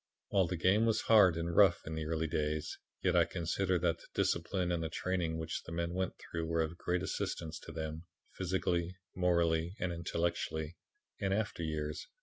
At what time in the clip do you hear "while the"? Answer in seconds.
0.29-0.57